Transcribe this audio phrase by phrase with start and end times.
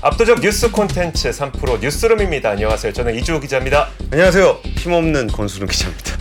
[0.00, 2.48] 압도적 뉴스 콘텐츠 3프로 뉴스룸입니다.
[2.48, 2.94] 안녕하세요.
[2.94, 3.90] 저는 이주호 기자입니다.
[4.10, 4.60] 안녕하세요.
[4.78, 6.16] 힘없는 권수름 기자입니다.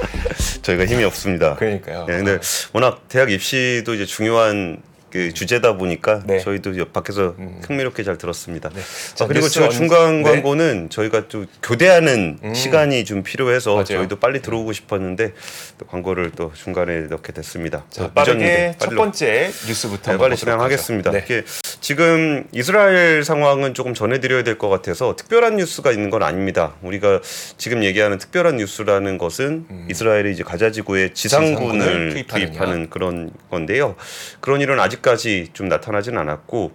[0.62, 1.56] 저희가 힘이 없습니다.
[1.56, 2.06] 그러니까요.
[2.06, 2.38] 네, 근데
[2.72, 4.80] 워낙 대학 입시도 이제 중요한
[5.12, 6.38] 그 주제다 보니까 네.
[6.38, 7.34] 저희도 옆 밖에서
[7.66, 8.70] 흥미롭게 잘 들었습니다.
[9.14, 10.30] 자, 아, 그리고 저 언- 중간 네.
[10.30, 13.84] 광고는 저희가 또 교대하는 시간이 좀 필요해서 맞아요.
[13.84, 15.34] 저희도 빨리 들어오고 싶었는데
[15.76, 17.84] 또 광고를 또 중간에 넣게 됐습니다.
[17.90, 21.10] 자, 또 빠르게 첫 번째 뉴스부터 네, 빨리 진행하겠습니다.
[21.10, 21.22] 네.
[21.26, 21.42] 이게
[21.82, 26.74] 지금 이스라엘 상황은 조금 전해드려야 될 것 같아서 특별한 뉴스가 있는 건 아닙니다.
[26.82, 27.20] 우리가
[27.58, 32.14] 지금 얘기하는 특별한 뉴스라는 것은 이스라엘이 이제 가자지구에 지상군을, 음.
[32.14, 32.26] 지상군을.
[32.28, 33.96] 투입하는 그런 건데요.
[34.40, 36.72] 그런 일은 아직 까지 좀 나타나진 않았고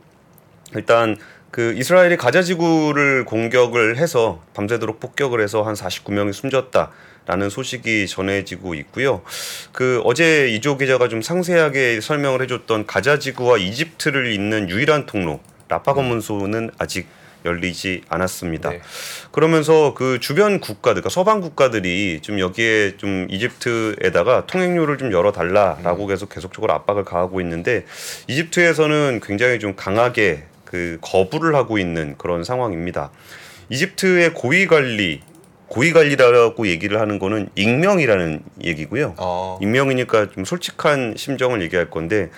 [0.76, 1.18] 일단
[1.50, 9.22] 그 이스라엘이 가자지구를 공격을 해서 밤새도록 폭격을 해서 한 49명이 숨졌다라는 소식이 전해지고 있고요.
[9.72, 15.40] 그 어제 이조 기자가 좀 상세하게 설명을 해줬던 가자지구와 이집트를 잇는 유일한 통로
[15.70, 17.08] 라파 검문소는 아직
[17.48, 18.70] 열리지 않았습니다.
[18.70, 18.82] 네.
[19.32, 26.30] 그러면서 그 주변 국가들, 그러니까 서방 국가들이 좀 여기에 좀 이집트에다가 통행료를 좀 열어달라라고 계속
[26.30, 27.86] 계속적으로 압박을 가하고 있는데
[28.28, 33.10] 이집트에서는 굉장히 좀 강하게 그 거부를 하고 있는 그런 상황입니다.
[33.70, 35.22] 이집트의 고위 관리,
[35.68, 39.16] 고위 관리라고 얘기를 하는 거는 익명이라는 얘기고요.
[39.18, 42.30] 어, 익명이니까 좀 솔직한 심정을 얘기할 건데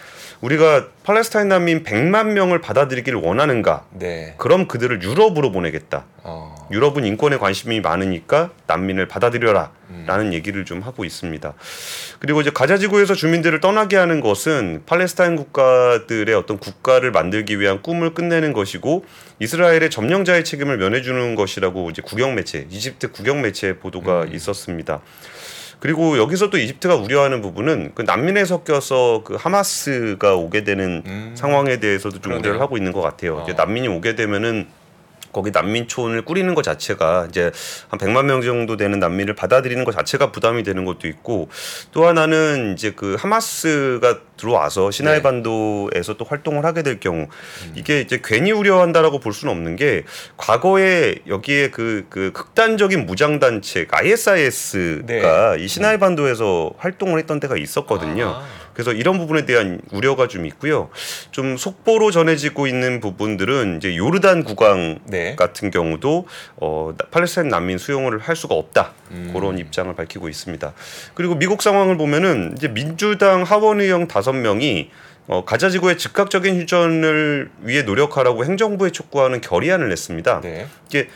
[0.42, 3.86] 우리가 팔레스타인 난민 100만 명을 받아들이기를 원하는가?
[3.92, 4.34] 네.
[4.38, 6.06] 그럼 그들을 유럽으로 보내겠다.
[6.30, 10.04] 어, 유럽은 인권에 관심이 많으니까 난민을 받아들여라 음.
[10.08, 11.54] 라는 얘기를 좀 하고 있습니다.
[12.20, 18.14] 그리고 이제 가자 지구에서 주민들을 떠나게 하는 것은 팔레스타인 국가들의 어떤 국가를 만들기 위한 꿈을
[18.14, 19.06] 끝내는 것이고
[19.40, 24.34] 이스라엘의 점령자의 책임을 면해 주는 것이라고 이제 국영 매체, 이집트 국영 매체 보도가 음.
[24.34, 25.02] 있었습니다.
[25.80, 31.32] 그리고 여기서 또 이집트가 우려하는 부분은 그 난민에 섞여서 그 하마스가 오게 되는 음.
[31.36, 32.40] 상황에 대해서도 좀 그러네요.
[32.42, 33.40] 우려를 하고 있는 것 같아요.
[33.44, 33.56] 이제 어.
[33.56, 34.68] 난민이 오게 되면은
[35.32, 37.52] 거기 난민촌을 꾸리는 것 자체가 이제
[37.90, 41.50] 한 100만 명 정도 되는 난민을 받아들이는 것 자체가 부담이 되는 것도 있고
[41.92, 45.22] 또 하나는 이제 그 하마스가 들어와서 시나이 네.
[45.22, 47.28] 반도에서 또 활동을 하게 될 경우
[47.76, 50.04] 이게 이제 괜히 우려한다라고 볼 수는 없는 게
[50.38, 58.42] 과거에 여기에 그, 그 극단적인 무장 단체 ISIS가 이 시나이 반도에서 활동을 했던 때가 있었거든요.
[58.42, 58.59] 아.
[58.80, 60.90] 그래서 이런 부분에 대한 우려가 좀 있고요.
[61.32, 65.36] 좀 속보로 전해지고 있는 부분들은 이제 요르단 국왕 네.
[65.36, 66.26] 같은 경우도
[66.56, 69.32] 어, 나- 팔레스타인 난민 수용을 할 수가 없다 음.
[69.34, 70.72] 그런 입장을 밝히고 있습니다.
[71.14, 74.92] 그리고 미국 상황을 보면은 이제 민주당 하원 의원 다섯 명이
[75.28, 80.40] 어, 가자지구의 즉각적인 휴전을 위해 노력하라고 행정부에 촉구하는 결의안을 냈습니다.
[80.40, 80.68] 네.
[80.88, 81.10] 이게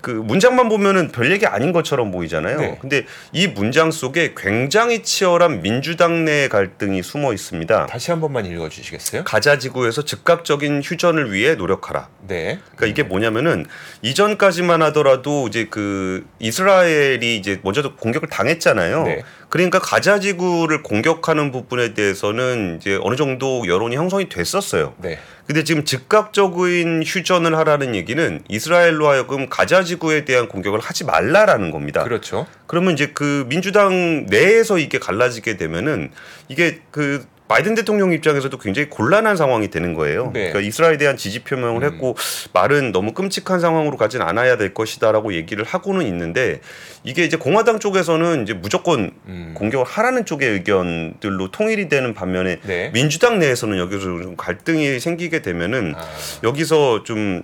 [0.00, 2.58] 그 문장만 보면은 별 얘기 아닌 것처럼 보이잖아요.
[2.58, 2.78] 네.
[2.80, 7.86] 근데 이 문장 속에 굉장히 치열한 민주당 내 갈등이 숨어 있습니다.
[7.86, 9.24] 다시 한 번만 읽어 주시겠어요?
[9.24, 12.08] 가자 지구에서 즉각적인 휴전을 위해 노력하라.
[12.26, 12.58] 네.
[12.76, 13.66] 그러니까 이게 뭐냐면은
[14.02, 19.04] 이전까지만 하더라도 이제 그 이스라엘이 이제 먼저 공격을 당했잖아요.
[19.04, 19.22] 네.
[19.50, 24.94] 그러니까 가자 지구를 공격하는 부분에 대해서는 이제 어느 정도 여론이 형성이 됐었어요.
[24.98, 25.18] 네.
[25.46, 32.04] 근데 지금 즉각적인 휴전을 하라는 얘기는 이스라엘로 하여금 가자 지구에 대한 공격을 하지 말라라는 겁니다.
[32.04, 32.46] 그렇죠.
[32.68, 36.12] 그러면 이제 그 민주당 내에서 이게 갈라지게 되면은
[36.48, 40.26] 이게 그 바이든 대통령 입장에서도 굉장히 곤란한 상황이 되는 거예요.
[40.32, 40.50] 네.
[40.50, 42.16] 그러니까 이스라엘에 대한 지지 표명을 했고
[42.52, 46.60] 말은 너무 끔찍한 상황으로 가진 않아야 될 것이다라고 얘기를 하고는 있는데
[47.02, 49.54] 이게 이제 공화당 쪽에서는 이제 무조건 음.
[49.56, 52.92] 공격을 하라는 쪽의 의견들로 통일이 되는 반면에 네.
[52.94, 56.08] 민주당 내에서는 여기서 좀 갈등이 생기게 되면은 아,
[56.44, 57.42] 여기서 좀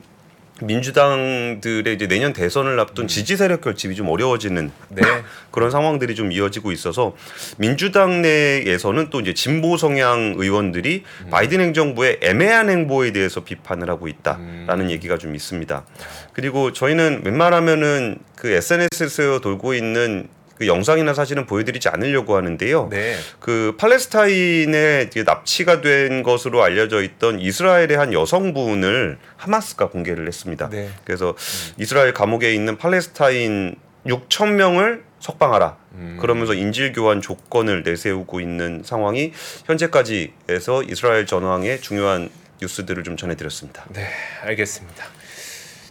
[0.62, 5.02] 민주당들의 이제 내년 대선을 앞둔 지지 세력 결집이 좀 어려워지는 네.
[5.50, 7.14] 그런 상황들이 좀 이어지고 있어서
[7.58, 14.90] 민주당 내에서는 또 이제 진보 성향 의원들이 바이든 행정부의 애매한 행보에 대해서 비판을 하고 있다라는
[14.90, 15.84] 얘기가 좀 있습니다.
[16.32, 22.88] 그리고 저희는 웬만하면은 그 SNS에서 돌고 있는 그 영상이나 사진은 보여드리지 않으려고 하는데요.
[22.90, 23.16] 네.
[23.40, 30.68] 그 팔레스타인에 납치가 된 것으로 알려져 있던 이스라엘의 한 여성분을 하마스가 공개를 했습니다.
[30.70, 30.90] 네.
[31.04, 31.34] 그래서
[31.78, 33.76] 이스라엘 감옥에 있는 팔레스타인
[34.06, 35.76] 6천 명을 석방하라.
[35.92, 36.18] 음.
[36.20, 39.32] 그러면서 인질 교환 조건을 내세우고 있는 상황이
[39.66, 42.30] 현재까지 해서 이스라엘 전황의 중요한
[42.62, 43.84] 뉴스들을 좀 전해드렸습니다.
[43.90, 44.06] 네,
[44.44, 45.04] 알겠습니다.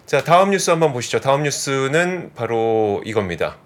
[0.06, 1.20] 자, 다음 뉴스 한번 보시죠.
[1.20, 3.58] 다음 뉴스는 바로 이겁니다.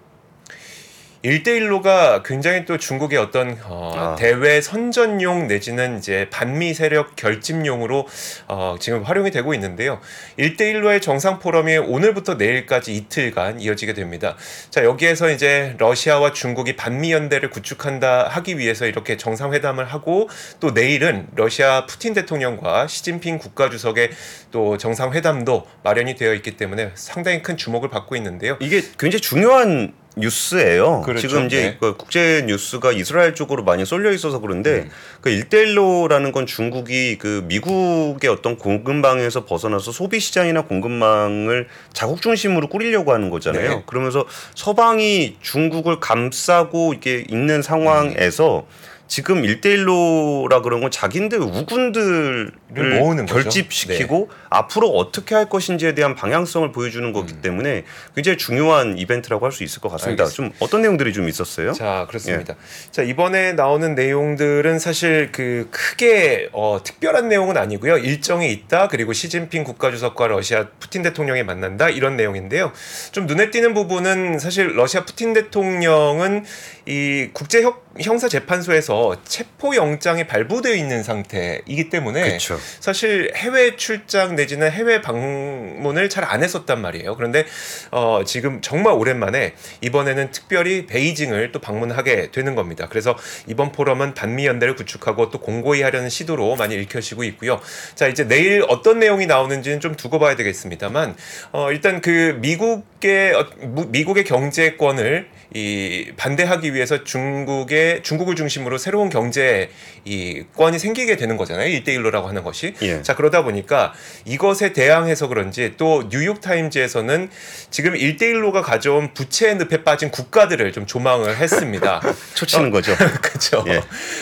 [1.24, 4.16] 1대1로가 굉장히 또 중국의 어떤 어, 아.
[4.16, 8.08] 대외 선전용 내지는 이제 반미 세력 결집용으로
[8.48, 10.00] 어, 지금 활용이 되고 있는데요.
[10.38, 14.38] 1대1로의 정상 포럼이 오늘부터 내일까지 이틀간 이어지게 됩니다.
[14.70, 20.30] 자, 여기에서 이제 러시아와 중국이 반미 연대를 구축한다 하기 위해서 이렇게 정상회담을 하고
[20.60, 24.12] 또 내일은 러시아 푸틴 대통령과 시진핑 국가주석의
[24.52, 28.58] 또 정상회담도 마련이 되어 있기 때문에 상당히 큰 주목을 받고 있는데요.
[28.62, 31.02] 이게 굉장히 중요한 뉴스예요.
[31.02, 31.28] 그렇죠.
[31.28, 31.78] 지금 이제 네.
[31.80, 34.90] 그 국제 뉴스가 이스라엘 쪽으로 많이 쏠려 있어서 그런데 음.
[35.22, 43.14] 그 일대일로라는 건 중국이 그 미국의 어떤 공급망에서 벗어나서 소비 시장이나 공급망을 자국 중심으로 꾸리려고
[43.14, 43.70] 하는 거잖아요.
[43.70, 43.84] 네.
[43.86, 44.26] 그러면서
[44.56, 48.66] 서방이 중국을 감싸고 이게 있는 상황에서
[49.10, 53.38] 지금 일대일로라 그런 건 자기들 우군들을 모으는 거죠.
[53.40, 53.44] 네.
[53.44, 57.42] 결집시키고 앞으로 어떻게 할 것인지에 대한 방향성을 보여주는 거기 음.
[57.42, 57.86] 때문에
[58.16, 60.26] 굉장히 중요한 이벤트라고 할 수 있을 것 같습니다.
[60.26, 60.56] 알겠습니다.
[60.56, 61.74] 좀 어떤 내용들이 좀 있었어요?
[61.74, 62.56] 자 그렇습니다.
[62.92, 67.98] 자 이번에 나오는 내용들은 사실 그 크게 어, 특별한 내용은 아니고요.
[67.98, 72.72] 일정이 있다 그리고 시진핑 국가주석과 러시아 푸틴 대통령이 만난다 이런 내용인데요.
[73.12, 76.46] 좀 눈에 띄는 부분은 사실 러시아 푸틴 대통령은
[76.86, 82.60] 이 국제 형- 형사 재판소에서 체포 영장이 발부되어 있는 상태이기 때문에 그렇죠.
[82.80, 87.16] 사실 해외 출장 내지는 해외 방문을 잘 안 했었단 말이에요.
[87.16, 87.46] 그런데
[87.92, 92.88] 어, 지금 정말 오랜만에 이번에는 특별히 베이징을 또 방문하게 되는 겁니다.
[92.90, 93.18] 그래서
[93.48, 97.60] 이번 포럼은 반미 연대를 구축하고 또 공고히 하려는 시도로 많이 읽혀지고 있고요.
[97.96, 101.16] 자 이제 내일 어떤 내용이 나오는지는 좀 두고 봐야 되겠습니다만
[101.52, 109.10] 어, 일단 그 미국의 어, 무- 미국의 경제권을 이 반대하기 위해서 중국의 중국을 중심으로 새로운
[109.10, 109.70] 경제
[110.06, 111.68] 이 권이 생기게 되는 거잖아요.
[111.80, 112.74] 1대1로라고 하는 것이.
[112.82, 113.02] 예.
[113.02, 113.94] 자, 그러다 보니까
[114.26, 117.30] 이것에 대항해서 그런지 또 뉴욕 타임즈에서는
[117.70, 122.02] 지금 1대1로가 가져온 부채 늪에 빠진 국가들을 좀 조망을 했습니다.
[122.36, 122.96] 초치는 거죠.
[123.22, 123.64] 그렇죠.
[123.68, 123.82] 예.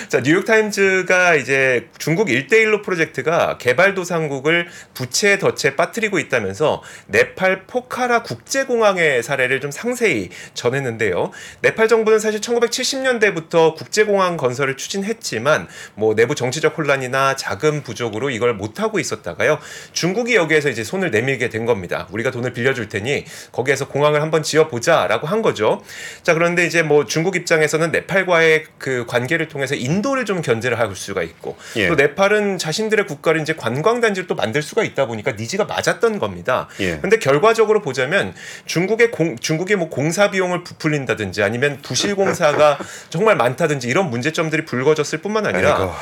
[0.09, 9.23] 자, 뉴욕 타임즈가 이제 중국 1대1로 프로젝트가 개발도상국을 부채 덫에 빠뜨리고 있다면서 네팔 포카라 국제공항의
[9.23, 11.31] 사례를 좀 상세히 전했는데요.
[11.61, 18.79] 네팔 정부는 사실 1970년대부터 국제공항 건설을 추진했지만 뭐 내부 정치적 혼란이나 자금 부족으로 이걸 못
[18.79, 19.59] 하고 있었다가요.
[19.94, 22.07] 중국이 여기에서 이제 손을 내밀게 된 겁니다.
[22.11, 25.81] 우리가 돈을 빌려줄 테니 거기에서 공항을 한번 지어보자라고 한 거죠.
[26.23, 31.23] 자 그런데 이제 뭐 중국 입장에서는 네팔과의 그 관계를 통해서 인도를 좀 견제를 할 수가
[31.23, 31.88] 있고 예.
[31.88, 36.67] 또 네팔은 자신들의 국가를 이제 관광단지를 또 만들 수가 있다 보니까 니즈가 맞았던 겁니다.
[36.79, 36.97] 예.
[36.97, 38.33] 근데 결과적으로 보자면
[38.65, 42.77] 중국의 공 중국의 뭐 공사 비용을 부풀린다든지 아니면 부실 공사가
[43.09, 45.93] 정말 많다든지 이런 문제점들이 불거졌을 뿐만 아니라 아이고.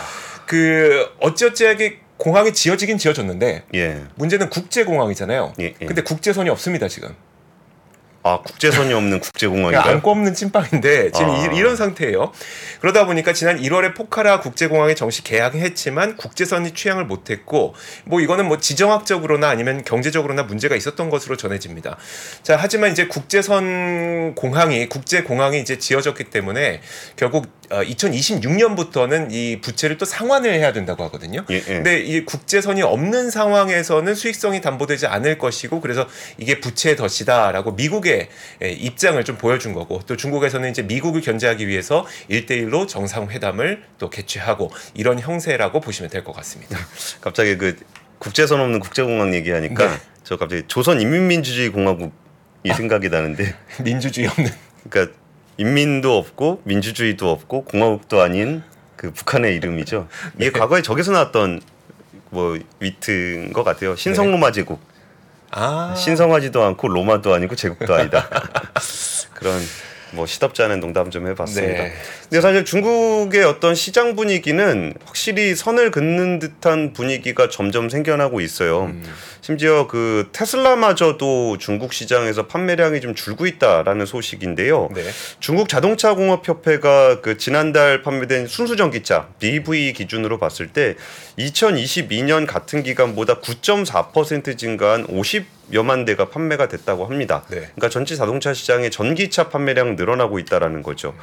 [0.45, 4.03] 그 어찌어찌하게 공항이 지어지긴 지어졌는데 예.
[4.15, 5.53] 문제는 국제 공항이잖아요.
[5.59, 5.85] 예, 예.
[5.85, 7.15] 근데 국제선이 없습니다 지금.
[8.25, 9.94] 아 국제선이 없는 그러니까 국제공항인가요?
[9.94, 11.54] 안고 없는 찐빵인데 지금 아.
[11.54, 12.31] 이, 런 상태예요.
[12.81, 17.75] 그러다 보니까 지난 1월에 포카라 국제공항에 정시 계약했지만 국제선이 취향을 못했고
[18.06, 21.98] 뭐 이거는 뭐 지정학적으로나 아니면 경제적으로나 문제가 있었던 것으로 전해집니다.
[22.42, 26.81] 자 하지만 이제 국제선 공항이 국제공항이 이제 지어졌기 때문에
[27.18, 31.45] 결국 어, 2026년부터는 이 부채를 또 상환을 해야 된다고 하거든요.
[31.50, 31.62] 예, 예.
[31.62, 36.07] 근데 이 국제선이 없는 상황에서는 수익성이 담보되지 않을 것이고 그래서
[36.38, 38.14] 이게 부채의 덫이다라고 미국의
[38.63, 44.71] 예, 입장을 좀 보여준 거고 또 중국에서는 이제 미국을 견제하기 위해서 1대1로 정상회담을 또 개최하고
[44.94, 46.77] 이런 형세라고 보시면 될 것 같습니다.
[47.21, 47.75] 갑자기 그
[48.19, 49.97] 국제선 없는 국제공항 얘기하니까 네.
[50.23, 54.49] 저 갑자기 조선인민민주주의 공화국이 생각이 나는데 민주주의 없는
[54.90, 55.16] 그러니까
[55.57, 58.63] 인민도 없고 민주주의도 없고 공화국도 아닌
[58.95, 60.07] 그 북한의 이름이죠.
[60.37, 60.59] 이게 네.
[60.59, 61.61] 과거에 저기서 나왔던
[62.31, 63.95] 뭐 위트인 것 같아요.
[63.95, 64.80] 신성로마 제국.
[65.52, 68.28] 아 신성하지도 않고 로마도 아니고 제국도 아니다.
[69.33, 69.59] 그런
[70.16, 71.84] 뭐 시덥지 않은 농담 좀 해봤습니다.
[71.84, 71.94] 네.
[72.24, 78.86] 근데 사실 중국의 어떤 시장 분위기는 확실히 선을 긋는 듯한 분위기가 점점 생겨나고 있어요.
[78.86, 79.04] 음.
[79.42, 84.90] 심지어 그 테슬라마저도 중국 시장에서 판매량이 좀 줄고 있다라는 소식인데요.
[84.95, 85.04] 네.
[85.40, 90.95] 중국 자동차 공업 협회가 그 지난달 판매된 순수 전기차 BEV 기준으로 봤을 때
[91.38, 97.44] 2022년 같은 기간보다 9.4% 증가한 50 여만 대가 판매가 됐다고 합니다.
[97.50, 97.57] 네.
[97.57, 101.14] 그러니까 전체 자동차 시장의 전기차 판매량 늘어나고 있다라는 거죠.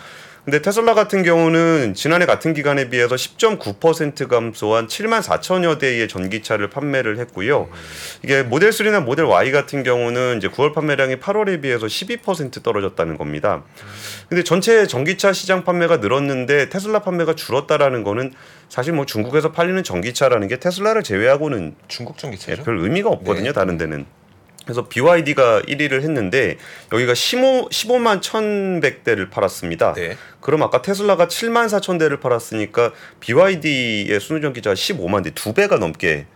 [0.45, 7.19] 근데 테슬라 같은 경우는 지난해 같은 기간에 비해서 10.9% 감소한 7만 4천여 대의 전기차를 판매를
[7.21, 7.69] 했고요.
[8.25, 13.63] 이게 모델 3나 모델 Y 같은 경우는 이제 9월 판매량이 8월에 비해서 12% 떨어졌다는 겁니다.
[14.29, 18.33] 근데 전체 전기차 시장 판매가 늘었는데 테슬라 판매가 줄었다라는 거는
[18.69, 22.65] 사실 뭐 중국에서 팔리는 전기차라는 게 테슬라를 제외하고는 중국 예, 전기차죠.
[22.65, 23.51] 별 의미가 없거든요.
[23.51, 23.53] 네.
[23.53, 24.07] 다른 데는.
[24.65, 26.57] 그래서 BYD가 1위를 했는데
[26.93, 29.95] 여기가 15, 15만 1,100대를 팔았습니다.
[29.95, 30.17] 네.
[30.41, 36.27] 그럼 아까 테슬라가 7만 4천 대를 팔았으니까 BYD의 순전기차가 15만 대, 두 배가 넘게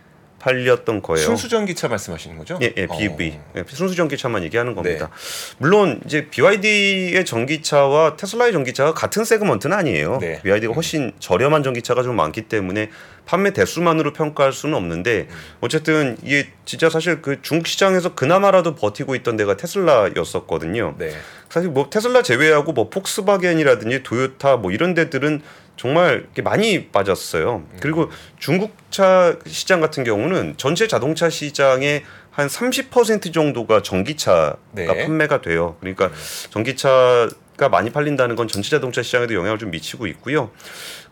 [0.47, 1.25] 팔렸던 거예요.
[1.25, 2.57] 순수전기차 말씀하시는 거죠?
[2.61, 3.31] 예, 예, BEV.
[3.31, 3.53] 어.
[3.57, 5.09] 예, 순수전기차만 얘기하는 겁니다.
[5.09, 5.55] 네.
[5.57, 10.19] 물론 이제 BYD의 전기차와 테슬라의 전기차가 같은 세그먼트는 아니에요.
[10.21, 10.41] 네.
[10.43, 12.89] BYD가 훨씬 저렴한 전기차가 좀 많기 때문에
[13.25, 15.27] 판매 대수만으로 평가할 수는 없는데
[15.59, 20.95] 어쨌든 이게 진짜 사실 그 중국 시장에서 그나마라도 버티고 있던 데가 테슬라였었거든요.
[20.97, 21.11] 네.
[21.49, 25.41] 사실 뭐 테슬라 제외하고 뭐 폭스바겐이라든지 도요타 뭐 이런 데들은
[25.77, 27.63] 정말 많이 빠졌어요.
[27.79, 34.85] 그리고 중국차 시장 같은 경우는 전체 자동차 시장의 한 30% 정도가 전기차가 네.
[34.85, 35.75] 판매가 돼요.
[35.79, 36.11] 그러니까
[36.51, 40.51] 전기차가 많이 팔린다는 건 전체 자동차 시장에도 영향을 좀 미치고 있고요.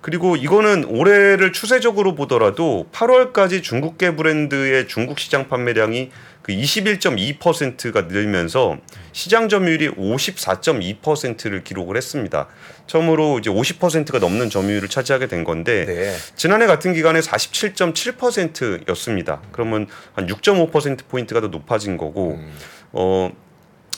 [0.02, 6.12] 그리고 이거는 올해를 추세적으로 보더라도 8월까지 중국계 브랜드의 중국 시장 판매량이
[6.46, 8.78] 그 21.2%가 늘면서
[9.14, 12.46] 시장 점유율이 54.2%를 기록을 했습니다.
[12.86, 16.16] 처음으로 이제 50%가 넘는 점유율을 차지하게 된 건데 네.
[16.36, 19.42] 지난해 같은 기간에 47.7%였습니다.
[19.52, 22.54] 그러면 한 6.5% 포인트가 더 높아진 거고 음.
[22.92, 23.32] 어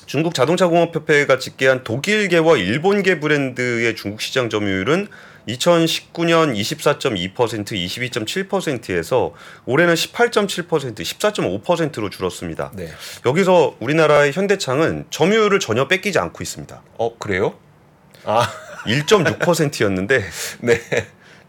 [0.06, 5.10] 중국 자동차 공업 협회가 집계한 독일계와 일본계 브랜드의 중국 시장 점유율은
[5.48, 7.34] 2019년 24.2%,
[7.72, 9.34] 22.7%에서
[9.66, 12.72] 올해는 18.7%, 14.5%로 줄었습니다.
[12.76, 12.90] 네.
[13.26, 16.82] 여기서 우리나라의 현대창은 점유율을 전혀 뺏기지 않고 있습니다.
[16.98, 17.56] 어 그래요?
[18.26, 18.48] 아
[18.86, 20.24] 1.6%였는데
[20.62, 20.82] 네.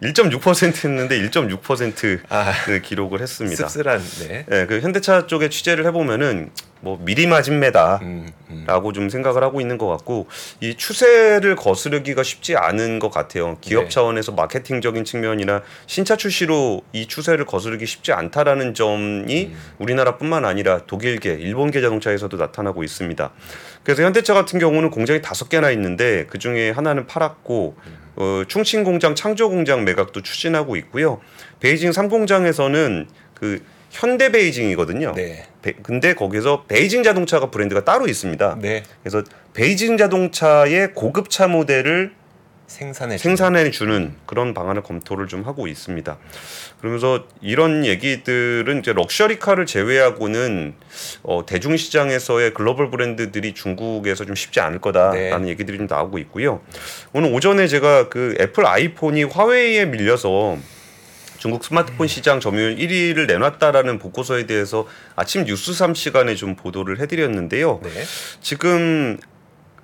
[0.02, 2.52] 1.6%였는데 1.6%를 아
[2.84, 3.68] 기록을 했습니다.
[3.68, 4.46] 씁쓸한 네.
[4.52, 8.92] 예, 그 현대차 쪽에 취재를 해보면은 뭐 미리 맞은 매다라고 음, 음.
[8.94, 10.26] 좀 생각을 하고 있는 것 같고
[10.60, 13.58] 이 추세를 거스르기가 쉽지 않은 것 같아요.
[13.60, 13.88] 기업 네.
[13.88, 19.58] 차원에서 마케팅적인 측면이나 신차 출시로 이 추세를 거스르기 쉽지 않다라는 점이 음.
[19.78, 23.30] 우리나라뿐만 아니라 독일계, 일본계 자동차에서도 나타나고 있습니다.
[23.82, 27.76] 그래서 현대차 같은 경우는 공장이 다섯 개나 있는데 그 중에 하나는 팔았고
[28.16, 31.20] 어, 충칭 공장, 창조 공장 매각도 추진하고 있고요.
[31.60, 35.12] 베이징 3 공장에서는 그 현대 베이징이거든요.
[35.14, 35.44] 네.
[35.62, 38.58] 베- 근데 거기서 베이징 자동차가 브랜드가 따로 있습니다.
[38.60, 38.82] 네.
[39.02, 39.22] 그래서
[39.54, 42.12] 베이징 자동차의 고급차 모델을
[42.66, 46.18] 생산해 생산해 주는 그런 방안을 검토를 좀 하고 있습니다.
[46.80, 50.74] 그러면서 이런 얘기들은 이제 럭셔리카를 제외하고는
[51.22, 55.48] 어, 대중 시장에서의 글로벌 브랜드들이 중국에서 좀 쉽지 않을 거다라는 네.
[55.48, 56.60] 얘기들이 좀 나오고 있고요.
[57.14, 60.58] 오늘 오전에 제가 그 애플 아이폰이 화웨이에 밀려서
[61.38, 67.80] 중국 스마트폰 시장 점유율 1위를 내놨다라는 보고서에 대해서 아침 뉴스 3 시간에 좀 보도를 해드렸는데요.
[67.82, 67.90] 네.
[68.40, 69.18] 지금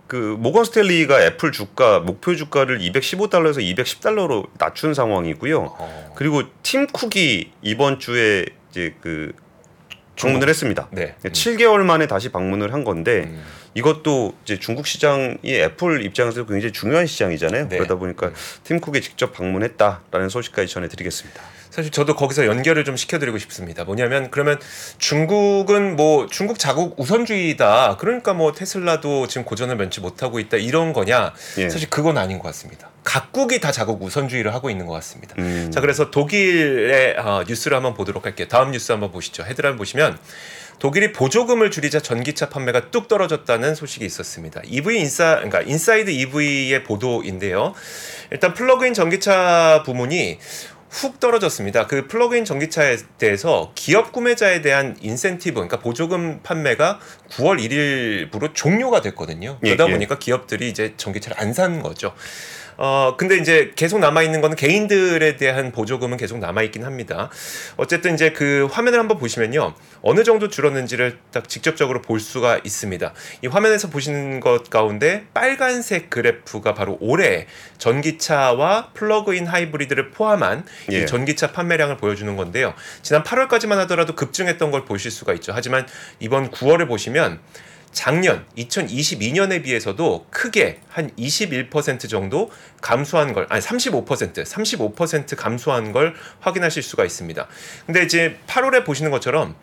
[0.07, 5.77] 그 모건 스탠리가 애플 주가 목표 주가를 215달러에서 210달러로 낮춘 상황이고요.
[5.79, 6.13] 어.
[6.17, 9.33] 그리고 팀 쿡이 이번 주에 이제 그
[10.21, 10.89] 방문을 했습니다.
[10.93, 11.15] 네.
[11.23, 13.43] 7개월 만에 다시 방문을 한 건데 음.
[13.75, 17.69] 이것도 이제 중국 시장이 애플 입장에서 굉장히 중요한 시장이잖아요.
[17.69, 17.77] 네.
[17.77, 21.43] 그러다 보니까 팀 쿡이 직접 방문했다라는 소식까지 전해드리겠습니다.
[21.71, 23.83] 사실 저도 거기서 연결을 좀 시켜드리고 싶습니다.
[23.83, 24.61] 뭐냐면 그러면
[24.99, 27.97] 중국은 뭐 중국 자국 우선주의다.
[27.99, 31.35] 그러니까 뭐 테슬라도 지금 고전을 면치 못하고 있다 이런 거냐?
[31.59, 31.69] 예.
[31.69, 32.91] 사실 그건 아닌 것 같습니다.
[33.15, 35.37] 각국이 다 자국 우선주의를 하고 있는 것 같습니다.
[35.39, 35.71] 음.
[35.73, 38.49] 자 그래서 독일의 어, 뉴스를 한번 보도록 할게요.
[38.49, 39.45] 다음 뉴스 한번 보시죠.
[39.45, 40.19] 헤드라인 보시면
[40.81, 44.63] 독일이 보조금을 줄이자 전기차 판매가 뚝 떨어졌다는 소식이 있었습니다.
[44.65, 47.75] EV 인사 그러니까 인사이드 EV의 보도인데요.
[48.33, 50.41] 일단 플러그인 전기차 부문이
[50.91, 51.87] 훅 떨어졌습니다.
[51.87, 59.59] 그 플러그인 전기차에 대해서 기업 구매자에 대한 인센티브, 그러니까 보조금 판매가 9월 1일부로 종료가 됐거든요.
[59.65, 59.93] 예, 그러다 예.
[59.93, 62.13] 보니까 기업들이 이제 전기차를 안 사는 거죠.
[62.77, 67.31] 어, 근데 이제 계속 남아 있는 거는 개인들에 대한 보조금은 계속 남아 있긴 합니다.
[67.77, 69.75] 어쨌든 이제 그 화면을 한번 보시면요.
[70.03, 73.13] 어느 정도 줄었는지를 딱 직접적으로 볼 수가 있습니다.
[73.43, 77.47] 이 화면에서 보시는 것 가운데 빨간색 그래프가 바로 올해
[77.79, 81.07] 전기차와 플러그인 하이브리드를 포함한 이 예.
[81.07, 82.75] 전기차 판매량을 보여주는 건데요.
[83.03, 85.53] 지난 8월까지만 하더라도 급증했던 걸 보실 수가 있죠.
[85.55, 85.87] 하지만
[86.21, 87.41] 이번 9월을 보시면
[87.95, 92.51] 작년 2022년에 비해서도 크게 한 21% 정도
[92.83, 97.47] 감소한 걸 아니 35% 35% 감소한 걸 확인하실 수가 있습니다.
[97.87, 99.55] 근데 이제 8월에 보시는 것처럼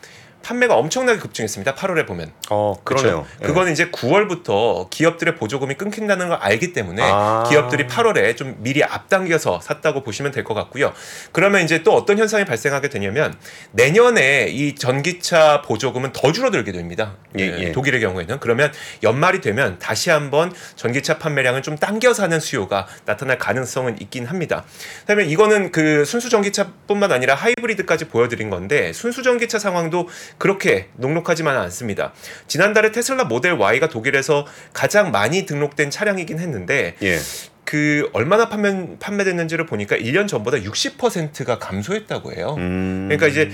[0.44, 1.76] 판매가 엄청나게 급증했습니다.
[1.76, 2.32] 8월에 보면.
[2.50, 3.26] 어, 그러네요.
[3.38, 3.48] 그렇죠?
[3.54, 7.46] 그건 이제 9월부터 기업들의 보조금이 끊긴다는 걸 알기 때문에 아.
[7.50, 10.92] 기업들이 8월에 좀 미리 앞당겨서 샀다고 보시면 될 것 같고요.
[11.32, 13.36] 그러면 이제 또 어떤 현상이 발생하게 되냐면
[13.74, 17.16] 내년에 이 전기차 보조금은 더 줄어들게 됩니다.
[17.38, 17.72] 예, 예, 예.
[17.72, 18.72] 독일의 경우에는 그러면
[19.04, 24.66] 연말이 되면 다시 한번 전기차 판매량을 좀 당겨 사는 수요가 나타날 가능성은 있긴 합니다.
[25.02, 32.14] 그다음에 이거는 그 순수 전기차뿐만 아니라 하이브리드까지 보여드린 건데 순수 전기차 상황도 그렇게 녹록하지만은 않습니다.
[32.48, 37.20] 지난달에 테슬라 모델 Y가 독일에서 가장 많이 등록된 차량이긴 했는데 예.
[37.64, 42.56] 그 얼마나 판매 판매됐는지를 보니까 1년 전보다 60%가 감소했다고 해요.
[42.58, 43.08] 음.
[43.10, 43.50] 그러니까 이제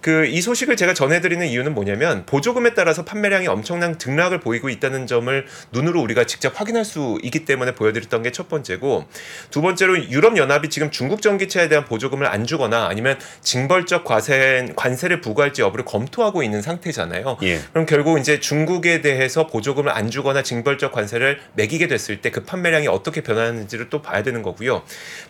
[0.00, 5.46] 그 이 소식을 제가 전해드리는 이유는 뭐냐면 보조금에 따라서 판매량이 엄청난 등락을 보이고 있다는 점을
[5.72, 9.06] 눈으로 우리가 직접 확인할 수 있기 때문에 보여드렸던 게 첫 번째고
[9.50, 15.22] 두 번째로 유럽 연합이 지금 중국 전기차에 대한 보조금을 안 주거나 아니면 징벌적 과세 관세를
[15.22, 17.38] 부과할지 여부를 검토하고 있는 상태잖아요.
[17.42, 17.60] 예.
[17.72, 22.88] 그럼 결국 이제 중국에 대해서 보조금을 안 주거나 징벌적 관세를 매기게 됐을 때 그 판매량이
[22.88, 24.82] 어떻게 변 하는지를 또 봐야 되는 거고요.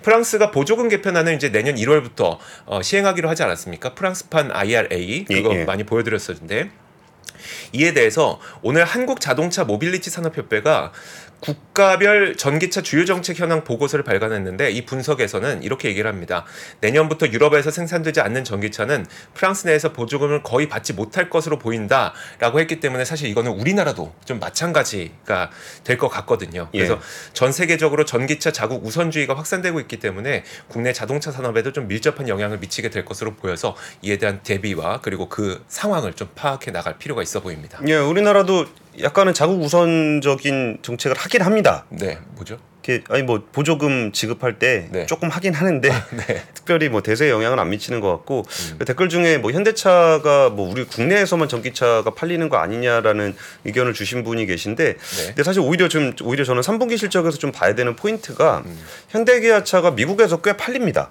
[0.02, 3.94] 프랑스가 보조금 개편안을 이제 내년 1월부터 어, 시행하기로 하지 않았습니까?
[3.94, 5.64] 프랑스판 IRA 그거 예, 예.
[5.64, 6.70] 많이 보여드렸었는데
[7.72, 10.92] 이에 대해서 오늘 한국 자동차 모빌리티 산업협회가
[11.40, 16.44] 국가별 전기차 주요 정책 현황 보고서를 발간했는데 이 분석에서는 이렇게 얘기를 합니다.
[16.80, 23.04] 내년부터 유럽에서 생산되지 않는 전기차는 프랑스 내에서 보조금을 거의 받지 못할 것으로 보인다라고 했기 때문에
[23.04, 25.50] 사실 이거는 우리나라도 좀 마찬가지가
[25.84, 26.68] 될 것 같거든요.
[26.72, 26.98] 그래서 예.
[27.32, 32.90] 전 세계적으로 전기차 자국 우선주의가 확산되고 있기 때문에 국내 자동차 산업에도 좀 밀접한 영향을 미치게
[32.90, 37.80] 될 것으로 보여서 이에 대한 대비와 그리고 그 상황을 좀 파악해 나갈 필요가 있어 보입니다.
[37.88, 38.66] 예, 우리나라도
[39.02, 41.84] 약간은 자국 우선적인 정책을 하긴 합니다.
[41.90, 42.58] 네, 뭐죠?
[43.08, 45.06] 아니 뭐 보조금 지급할 때 네.
[45.06, 45.88] 조금 하긴 하는데
[46.28, 46.42] 네.
[46.54, 48.44] 특별히 뭐 대세에 영향은 안 미치는 것 같고
[48.78, 53.34] 그 댓글 중에 뭐 현대차가 뭐 우리 국내에서만 전기차가 팔리는 거 아니냐라는
[53.64, 55.26] 의견을 주신 분이 계신데 네.
[55.26, 58.78] 근데 사실 오히려 좀 오히려 저는 3분기 실적에서 좀 봐야 되는 포인트가 음.
[59.08, 61.10] 현대기아차가 미국에서 꽤 팔립니다.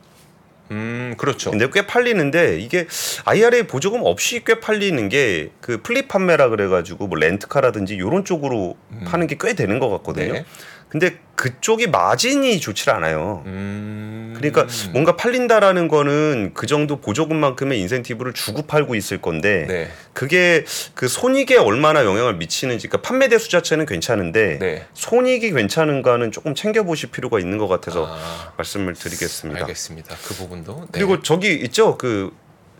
[0.71, 1.51] 음, 그렇죠.
[1.51, 2.87] 근데 꽤 팔리는데 이게
[3.25, 9.27] IRA 보조금 없이 꽤 팔리는 게 그 fleet 판매라 그래가지고 뭐 렌트카라든지 이런 쪽으로 파는
[9.27, 10.33] 게 꽤 되는 것 같거든요.
[10.33, 10.45] 네.
[10.89, 13.43] 근데 그쪽이 마진이 좋질 않아요.
[13.45, 14.33] 음.
[14.37, 19.91] 그러니까 뭔가 팔린다라는 거는 그 정도 보조금만큼의 인센티브를 주고 팔고 있을 건데 네.
[20.13, 20.63] 그게
[20.93, 24.85] 그 손익에 얼마나 영향을 미치는지 그러니까 판매 대수 자체는 괜찮은데 네.
[24.93, 29.61] 손익이 괜찮은가는 조금 챙겨 보실 필요가 있는 것 같아서 아, 말씀을 드리겠습니다.
[29.61, 30.15] 알겠습니다.
[30.23, 30.81] 그 부분도.
[30.81, 30.87] 네.
[30.91, 32.31] 그리고 저기 있죠 그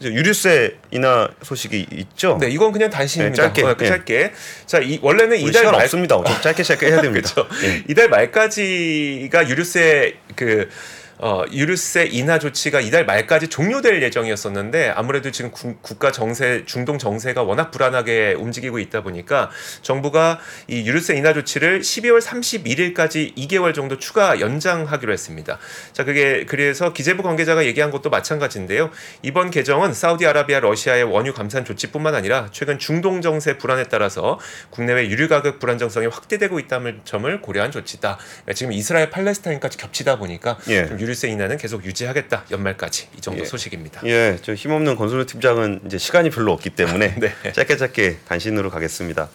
[0.01, 2.37] 유류세 인하 소식이 있죠.
[2.39, 3.41] 네, 이건 그냥 단신입니다.
[3.41, 3.63] 네, 짧게.
[3.63, 3.87] 어, 네.
[3.87, 4.33] 짧게.
[4.65, 6.15] 자, 이 원래는 이달 말 없습니다.
[6.15, 7.29] 좀 짧게 짧게 해야 됩니다.
[7.63, 7.83] 예.
[7.87, 10.69] 이달 말까지가 유류세 그
[11.17, 17.43] 어, 유류세 인하 조치가 이달 말까지 종료될 예정이었었는데 아무래도 지금 구- 국가 정세 중동 정세가
[17.43, 19.49] 워낙 불안하게 움직이고 있다 보니까
[19.81, 25.57] 정부가 이 유류세 인하 조치를 12월 31일까지 2개월 정도 추가 연장하기로 했습니다.
[25.93, 28.89] 자, 그게 그래서 기재부 관계자가 얘기한 것도 마찬가지인데요.
[29.21, 34.37] 이번 개정은 사우디아라비아, 러시아의 원유 감산 조치뿐만 아니라 최근 중동 정세 불안에 따라서
[34.69, 38.17] 국내외 유류 가격 불안정성이 확대되고 있다는 점을 고려한 조치다.
[38.17, 40.83] 그러니까 지금 이스라엘 팔레스타인까지 겹치다 보니까 예.
[41.05, 43.45] 좀 유류세 인하는 계속 유지하겠다 연말까지 이 정도 예.
[43.45, 44.01] 소식입니다.
[44.05, 47.51] 예, 저 힘없는 건설로 팀장은 이제 시간이 별로 없기 때문에 네.
[47.53, 49.29] 짧게 짧게 단신으로 가겠습니다.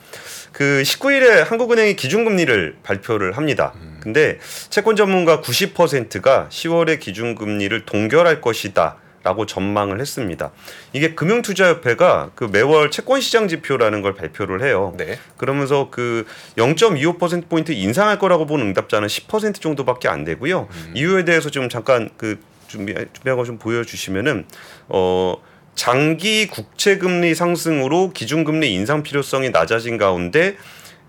[0.52, 3.72] 그 19일에 한국은행이 기준금리를 발표를 합니다.
[3.76, 4.00] 음.
[4.02, 8.96] 근데 채권 전문가 90%가 10월에 기준금리를 동결할 것이다.
[9.22, 10.50] 라고 전망을 했습니다.
[10.94, 14.94] 이게 금융투자협회가 그 매월 채권시장 지표라는 걸 발표를 해요.
[14.96, 15.18] 네.
[15.37, 20.68] 그러면서 그 0.25%포인트 인상할 거라고 보는 응답자는 10% 정도밖에 안 되고요.
[20.94, 24.46] 이유에 대해서 좀 잠깐 그 준비, 준비한 거좀 보여주시면은,
[24.88, 25.37] 어,
[25.74, 30.56] 장기 국채 금리 상승으로 기준금리 인상 필요성이 낮아진 가운데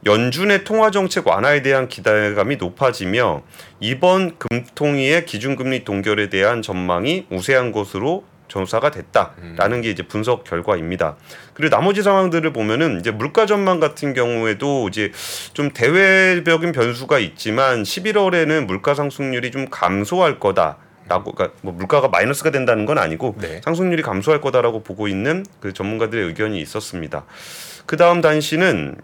[0.05, 3.43] 연준의 통화 정책 완화에 대한 기대감이 높아지며
[3.79, 11.15] 이번 금통위의 기준금리 동결에 대한 전망이 우세한 것으로 조사가 됐다라는 게 이제 분석 결과입니다.
[11.53, 15.11] 그리고 나머지 상황들을 보면은 이제 물가 전망 같은 경우에도 이제
[15.53, 20.77] 좀 대외적인 변수가 있지만 11월에는 물가 상승률이 좀 감소할 거다.
[21.07, 23.59] 라고 그러니까 뭐 물가가 마이너스가 된다는 건 아니고 네.
[23.63, 27.25] 상승률이 감소할 거다라고 보고 있는 그 전문가들의 의견이 있었습니다.
[27.85, 28.95] 그 다음 단시는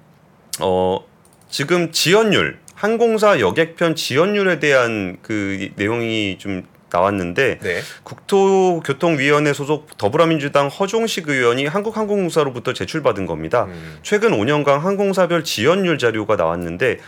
[0.59, 1.05] 어
[1.49, 7.81] 지금 지연율 항공사 여객편 지연율에 대한 그 내용이 좀 나왔는데 네.
[8.03, 13.65] 국토교통위원회 소속 더불어민주당 허종식 의원이 한국항공공사로부터 제출받은 겁니다.
[13.65, 13.97] 음.
[14.03, 16.99] 최근 5년간 항공사별 지연율 자료가 나왔는데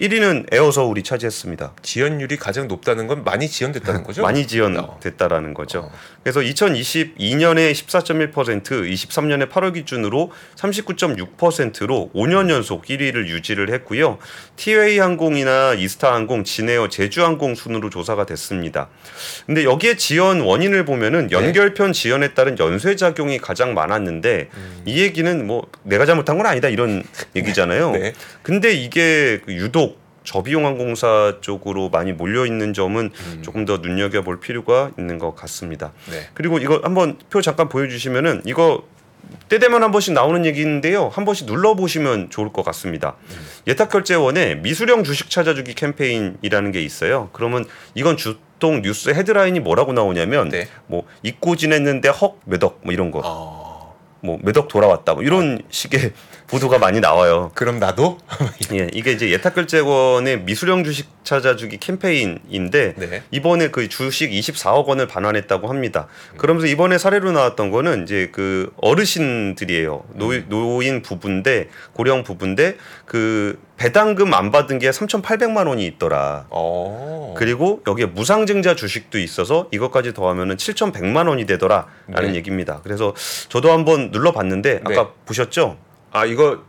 [0.00, 1.74] 1위는 에어서울이 차지했습니다.
[1.82, 4.22] 지연율이 가장 높다는 건 많이 지연됐다는 거죠?
[4.22, 4.46] 많이 어.
[4.46, 5.80] 지연됐다라는 거죠.
[5.80, 5.92] 어.
[6.22, 14.18] 그래서 2022년에 14.1%, 23년에 8월 기준으로 39.6%로 5년 연속 1위를 유지를 했고요.
[14.56, 18.88] 티웨이 항공이나 이스타 항공, 진에어, 제주항공 순으로 조사가 됐습니다.
[19.46, 21.36] 근데 여기에 지연 원인을 보면은 네.
[21.36, 24.82] 연결편 지연에 따른 연쇄 작용이 가장 많았는데 음.
[24.86, 27.02] 이 얘기는 뭐 내가 잘못한 건 아니다 이런
[27.36, 27.90] 얘기잖아요.
[27.98, 28.14] 네.
[28.42, 29.91] 근데 이게 그 유독
[30.24, 33.42] 저비용 항공사 쪽으로 많이 몰려 있는 점은 음.
[33.42, 35.92] 조금 더 눈여겨 볼 필요가 있는 것 같습니다.
[36.10, 36.28] 네.
[36.34, 38.84] 그리고 이거 한번 표 잠깐 보여 주시면은 이거
[39.48, 41.08] 때 되면 한 번씩 나오는 얘기인데요.
[41.08, 43.16] 한 번씩 눌러 보시면 좋을 것 같습니다.
[43.66, 47.30] 예탁결제원의 미수령 주식 찾아주기 캠페인이라는 게 있어요.
[47.32, 50.68] 그러면 이건 주통 뉴스 헤드라인이 뭐라고 나오냐면 네.
[50.86, 53.20] 뭐 잊고 지냈는데 헉 몇 억 뭐 이런 거.
[53.24, 56.12] 어, 뭐 몇 억 돌아왔다 뭐 이런 식의
[56.52, 57.50] 보도가 많이 나와요.
[57.54, 58.18] 그럼 나도
[58.74, 63.22] 예, 이게 이제 예탁결제원의 미수령 주식 찾아주기 캠페인인데 네.
[63.30, 66.08] 이번에 그 주식 24억 원을 반환했다고 합니다.
[66.36, 70.04] 그러면서 이번에 사례로 나왔던 거는 이제 그 어르신들이에요.
[70.12, 76.46] 노, 노인 부부인데 고령 부부인데 그 배당금 안 받은 게 3,800만 원이 있더라.
[76.50, 77.34] 어.
[77.34, 82.34] 그리고 여기에 무상증자 주식도 있어서 이것까지 더하면은 7,100만 원이 되더라라는 네.
[82.34, 82.80] 얘기입니다.
[82.84, 83.14] 그래서
[83.48, 85.08] 저도 한번 눌러봤는데 아까 네.
[85.24, 85.78] 보셨죠?
[86.12, 86.60] 아 이거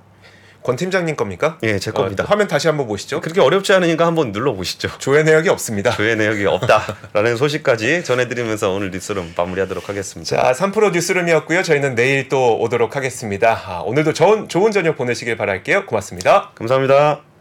[0.63, 1.57] 권 팀장님 겁니까?
[1.63, 2.23] 예, 제 겁니다.
[2.23, 3.19] 어, 화면 다시 한번 보시죠.
[3.19, 4.87] 그렇게 어렵지 않으니까 한번 눌러 보시죠.
[4.97, 5.91] 조회 내역이 없습니다.
[5.91, 10.53] 조회 내역이 없다라는 소식까지 전해드리면서 오늘 뉴스룸 마무리하도록 하겠습니다.
[10.53, 11.63] 자, 3프로 뉴스룸이었고요.
[11.63, 13.61] 저희는 내일 또 오도록 하겠습니다.
[13.65, 15.85] 아, 오늘도 좋은, 좋은 저녁 보내시길 바랄게요.
[15.85, 16.51] 고맙습니다.
[16.55, 17.32] 감사합니다.